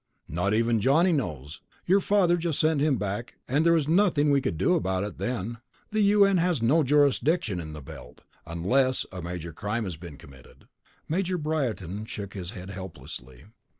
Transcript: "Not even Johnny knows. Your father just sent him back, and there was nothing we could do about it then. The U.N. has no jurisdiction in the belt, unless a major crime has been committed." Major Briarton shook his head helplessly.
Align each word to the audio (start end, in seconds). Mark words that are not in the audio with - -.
"Not 0.27 0.55
even 0.55 0.81
Johnny 0.81 1.11
knows. 1.11 1.61
Your 1.85 1.99
father 1.99 2.35
just 2.35 2.59
sent 2.59 2.81
him 2.81 2.97
back, 2.97 3.35
and 3.47 3.63
there 3.63 3.73
was 3.73 3.87
nothing 3.87 4.31
we 4.31 4.41
could 4.41 4.57
do 4.57 4.73
about 4.73 5.03
it 5.03 5.19
then. 5.19 5.59
The 5.91 6.01
U.N. 6.01 6.37
has 6.37 6.59
no 6.59 6.81
jurisdiction 6.81 7.59
in 7.59 7.73
the 7.73 7.83
belt, 7.83 8.21
unless 8.43 9.05
a 9.11 9.21
major 9.21 9.53
crime 9.53 9.83
has 9.83 9.97
been 9.97 10.17
committed." 10.17 10.67
Major 11.07 11.37
Briarton 11.37 12.05
shook 12.05 12.33
his 12.33 12.49
head 12.49 12.71
helplessly. 12.71 13.45